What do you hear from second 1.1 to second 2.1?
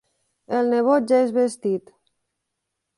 ja és vestit.